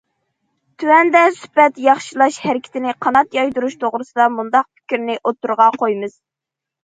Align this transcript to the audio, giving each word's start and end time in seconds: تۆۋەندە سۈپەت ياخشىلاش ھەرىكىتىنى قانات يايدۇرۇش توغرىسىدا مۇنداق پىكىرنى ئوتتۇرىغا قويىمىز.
تۆۋەندە 0.83 1.19
سۈپەت 1.39 1.75
ياخشىلاش 1.87 2.39
ھەرىكىتىنى 2.45 2.95
قانات 3.07 3.37
يايدۇرۇش 3.39 3.77
توغرىسىدا 3.83 4.27
مۇنداق 4.37 4.67
پىكىرنى 4.79 5.19
ئوتتۇرىغا 5.21 5.71
قويىمىز. 5.83 6.17